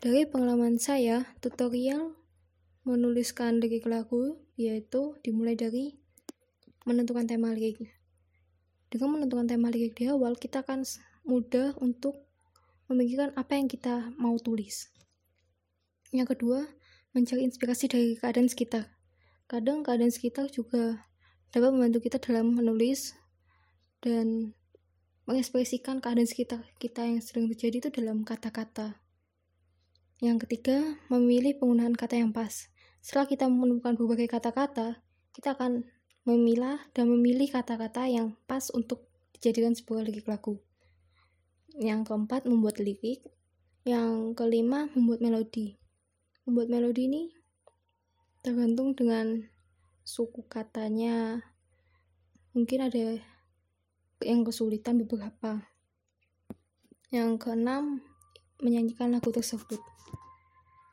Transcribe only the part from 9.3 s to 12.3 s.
tema lirik di awal, kita akan mudah untuk